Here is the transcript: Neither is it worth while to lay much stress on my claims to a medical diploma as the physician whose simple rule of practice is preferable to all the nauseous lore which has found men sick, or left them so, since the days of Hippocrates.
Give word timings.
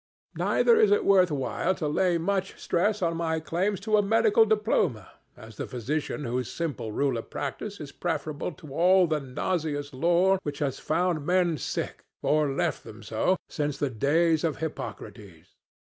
Neither 0.35 0.77
is 0.79 0.89
it 0.89 1.05
worth 1.05 1.29
while 1.29 1.75
to 1.75 1.87
lay 1.87 2.17
much 2.17 2.57
stress 2.59 3.03
on 3.03 3.17
my 3.17 3.39
claims 3.39 3.79
to 3.81 3.97
a 3.97 4.01
medical 4.01 4.45
diploma 4.47 5.11
as 5.37 5.57
the 5.57 5.67
physician 5.67 6.23
whose 6.23 6.49
simple 6.51 6.91
rule 6.91 7.19
of 7.19 7.29
practice 7.29 7.79
is 7.79 7.91
preferable 7.91 8.51
to 8.53 8.73
all 8.73 9.05
the 9.05 9.19
nauseous 9.19 9.93
lore 9.93 10.39
which 10.41 10.57
has 10.57 10.79
found 10.79 11.23
men 11.27 11.55
sick, 11.59 12.01
or 12.23 12.49
left 12.49 12.83
them 12.83 13.03
so, 13.03 13.37
since 13.47 13.77
the 13.77 13.91
days 13.91 14.43
of 14.43 14.57
Hippocrates. 14.57 15.53